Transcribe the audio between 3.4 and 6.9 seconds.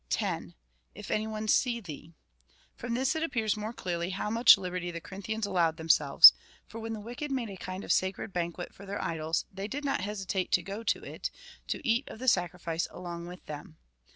more clearly, how much liberty the Corinthians allowed themselves; for